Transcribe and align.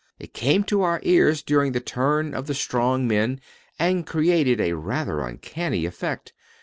It 0.17 0.33
came 0.33 0.63
to 0.63 0.81
our 0.81 0.99
ears 1.03 1.43
during 1.43 1.73
the 1.73 1.79
turn 1.79 2.33
of 2.33 2.47
the 2.47 2.55
strong 2.55 3.07
men 3.07 3.39
and 3.77 4.03
created 4.03 4.59
a 4.59 4.73
rather 4.73 5.19
uncanny 5.21 5.85
effect. 5.85 6.33